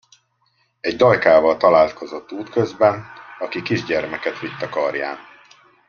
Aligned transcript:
Egy 0.79 0.95
dajkával 0.95 1.57
találkozott 1.57 2.31
útközben, 2.31 3.05
aki 3.39 3.61
kisgyermeket 3.61 4.39
vitt 4.39 4.61
a 4.61 4.69
karján. 4.69 5.17